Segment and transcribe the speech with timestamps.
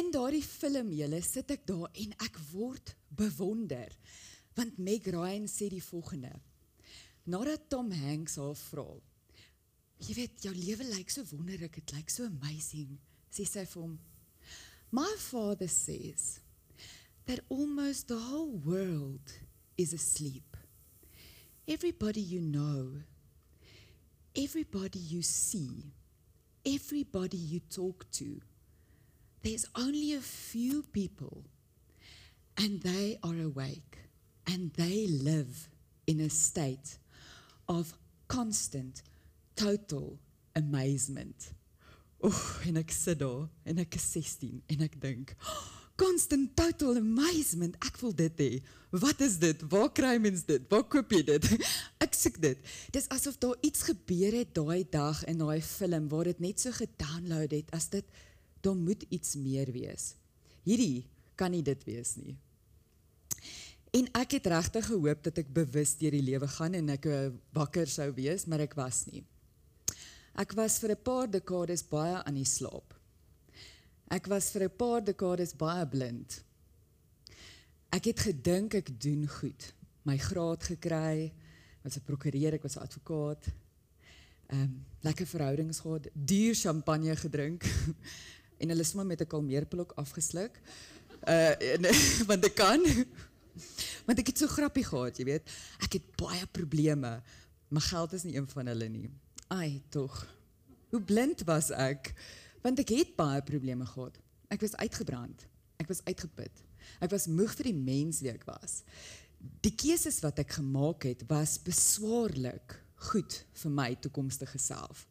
[0.00, 3.90] in daardie film julle sit ek daar en ek word bewonder.
[4.54, 6.32] Want Meg Ryan sê die volgende.
[7.30, 8.88] Nadat Tom Hanks haar vra,
[10.04, 12.98] jy weet jou lewe lyk so wonderlik, dit lyk so amazing,
[13.32, 13.98] sê sy vir hom,
[14.90, 16.40] "My father says
[17.26, 19.32] that almost the whole world
[19.76, 20.56] is asleep.
[21.66, 23.00] Everybody you know,
[24.36, 25.92] everybody you see,
[26.66, 28.40] everybody you talk to,
[29.44, 31.44] there's only a few people
[32.56, 33.98] and they are awake
[34.46, 35.68] and they live
[36.06, 36.96] in a state
[37.68, 37.92] of
[38.26, 39.02] constant,
[39.54, 40.18] total
[40.56, 41.52] amazement.
[42.24, 45.34] Oeh, en ek sit daar en ek is 16 en ek dink,
[46.00, 47.76] constant total amazement.
[47.84, 48.50] Ek wil dit hê.
[48.96, 49.60] Wat is dit?
[49.68, 50.64] Waar kry mens dit?
[50.72, 51.46] Waar koop jy dit?
[52.04, 52.60] Ek soek dit.
[52.94, 56.70] Dis asof daar iets gebeur het daai dag in daai film waar dit net so
[56.74, 58.22] gedownload het as dit
[58.64, 60.14] daar moet iets meer wees.
[60.64, 61.04] Hierdie
[61.36, 62.36] kan nie dit wees nie.
[63.94, 67.30] En ek het regtig gehoop dat ek bewus deur die lewe gaan en ek eh,
[67.54, 69.22] wakker sou wees, maar ek was nie.
[70.34, 72.94] Ek was vir 'n paar dekades baie aan die slaap.
[74.10, 76.42] Ek was vir 'n paar dekades baie blind.
[77.92, 79.74] Ek het gedink ek doen goed.
[80.02, 81.32] My graad gekry,
[81.82, 83.46] was 'n prokureur, ek was 'n advokaat.
[84.46, 87.64] Ehm um, lekker verhoudings gehad, duur champagne gedrink
[88.64, 90.60] en hulle sommer met 'n kalmeerpilok afgesluk.
[91.28, 91.88] Uh en,
[92.30, 92.82] want ek kan.
[94.04, 95.50] Want ek het so grappie gehad, jy weet.
[95.84, 97.20] Ek het baie probleme.
[97.68, 99.10] My geld is nie een van hulle nie.
[99.48, 100.26] Ai, tog.
[100.90, 102.14] Hoe blind was ek?
[102.64, 104.16] want ek het baie probleme gehad.
[104.52, 105.44] Ek was uitgebrand.
[105.82, 106.62] Ek was uitgeput.
[107.04, 108.80] Ek was moeg vir die mens wie ek was.
[109.64, 112.78] Die keuses wat ek gemaak het was beswaarlik
[113.10, 115.04] goed vir my toekomstige self.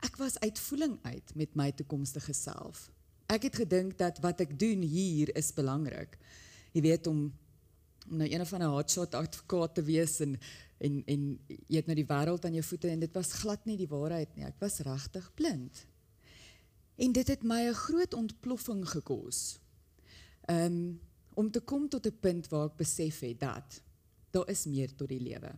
[0.00, 2.88] Ek was uitvoeling uit met my toekomstige self.
[3.30, 6.16] Ek het gedink dat wat ek doen hier is belangrik.
[6.72, 7.30] Jy weet om
[8.10, 10.38] om nou een van 'n hotshot advokaat te wees en
[10.78, 13.76] en en jy het nou die wêreld aan jou voete en dit was glad nie
[13.76, 14.44] die waarheid nie.
[14.44, 15.86] Ek was regtig blind.
[16.96, 19.58] En dit het my 'n groot ontploffing gekos.
[20.48, 21.00] Um
[21.34, 23.82] om te kom tot 'n punt waar ek besef het dat
[24.30, 25.52] daar is meer tot die lewe.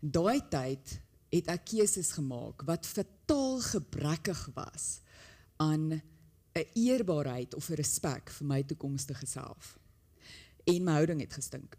[0.00, 5.00] Daai tyd het ek keuses gemaak wat fataal gebrekkig was
[5.56, 6.02] aan
[6.52, 9.78] 'n eerbaarheid of 'n respek vir my toekomstige self.
[10.64, 11.78] En my houding het gestink.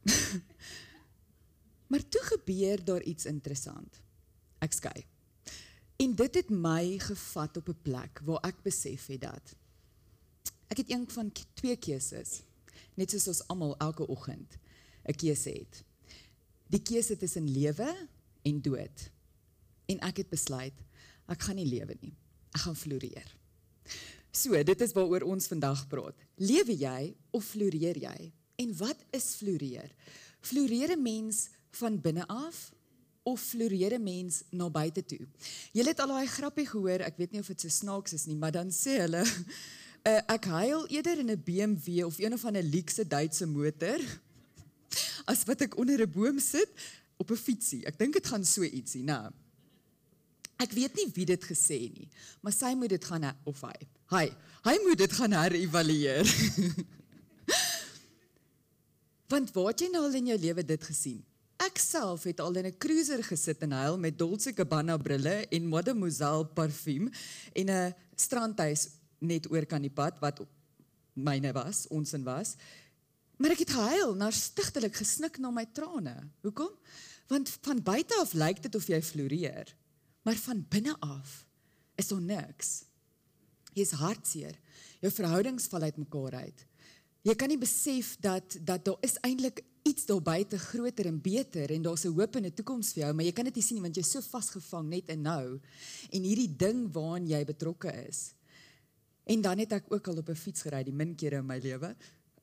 [1.90, 4.02] maar toe gebeur daar iets interessant.
[4.60, 5.06] Ek skei.
[5.96, 9.56] En dit het my gevat op 'n plek waar ek besef het dat
[10.68, 12.42] ek het een van twee keuses,
[12.94, 14.58] net soos ons almal elke oggend
[15.04, 15.84] 'n keuse het.
[16.68, 18.08] Die keuse tussen lewe
[18.42, 19.12] en dood.
[19.92, 20.88] En ek het besluit
[21.32, 22.12] ek gaan nie lewe nie.
[22.52, 23.30] Ek gaan floreer.
[24.36, 26.18] So, dit is waaroor ons vandag praat.
[26.40, 28.32] Lewe jy of floreer jy?
[28.60, 29.92] En wat is floreer?
[30.42, 32.72] Floreer 'n mens van binne af
[33.24, 35.28] of floreer 'n mens na buite toe.
[35.72, 38.36] Jy het al daai grappie gehoor, ek weet nie of dit so snaaks is nie,
[38.36, 42.64] maar dan sê hulle uh, ek huil eerder in 'n BMW of een of ander
[42.64, 44.00] luukse Duitse motor
[45.32, 46.70] as wat ek onder 'n boom sit
[47.18, 47.86] op 'n fietsie.
[47.86, 49.32] Ek dink dit gaan so ietsie, nou.
[50.62, 52.08] Ek weet nie wie dit gesê nie,
[52.42, 53.78] maar sy moet dit gaan of hy.
[54.14, 54.26] Hy,
[54.68, 56.32] hy moet dit gaan herëvalueer.
[59.32, 61.20] Want waar het jy nou al in jou lewe dit gesien?
[61.62, 65.70] Ek self het al in 'n cruiser gesit en huil met Dolce Gabbana brille en
[65.70, 67.12] Mademoiselle parfuum
[67.54, 68.90] en 'n strandhuis
[69.20, 70.42] net oor kan die pad wat
[71.14, 72.56] myne was, ons en was.
[73.38, 76.30] Maar ek het gehuil, na stigtelik gesnik na my trane.
[76.42, 76.72] Hoekom?
[77.28, 79.68] Want van buite af lyk dit of jy floreer,
[80.22, 81.46] maar van binne af
[81.96, 82.84] is daar niks.
[83.74, 84.58] Jy's hartseer.
[85.00, 86.66] Jou verhoudings val uitmekaar uit.
[87.22, 91.72] Jy kan nie besef dat dat daar is eintlik iets daar buite groter en beter
[91.72, 93.76] en daar's 'n hoop en 'n toekoms vir jou, maar jy kan dit nie sien
[93.76, 95.60] nie want jy's so vasgevang net in nou
[96.12, 98.34] en hierdie ding waaraan jy betrokke is.
[99.26, 101.60] En dan het ek ook al op 'n fiets gery die min kere in my
[101.60, 101.96] lewe.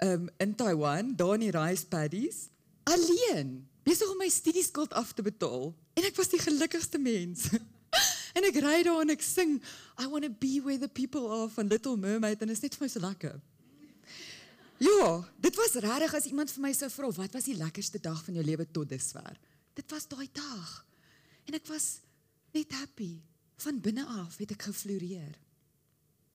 [0.02, 2.48] Um in Taiwan, daar in die rice paddies,
[2.84, 7.48] alleen, besig om my studieskuld af te betaal en ek was die gelukkigste mens.
[8.38, 9.58] en ek ry daar en ek sing
[9.98, 12.76] I want to be where the people are van Little Mermaid en dit is net
[12.78, 13.38] vir my so lekker.
[14.78, 15.08] Ja,
[15.42, 18.38] dit was regtig as iemand vir my sou vra wat was die lekkerste dag van
[18.38, 19.34] jou lewe tot dusver.
[19.74, 20.70] Dit was daai dag.
[21.50, 21.98] En ek was
[22.54, 23.18] net happy.
[23.58, 25.34] Van binne af het ek gefloreer.